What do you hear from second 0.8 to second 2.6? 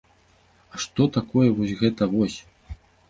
што такое вось гэта вось?